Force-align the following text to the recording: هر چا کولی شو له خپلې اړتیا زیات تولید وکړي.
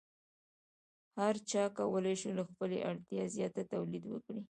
هر 1.19 1.35
چا 1.49 1.63
کولی 1.77 2.15
شو 2.21 2.29
له 2.37 2.43
خپلې 2.49 2.77
اړتیا 2.89 3.23
زیات 3.35 3.55
تولید 3.73 4.03
وکړي. 4.07 4.39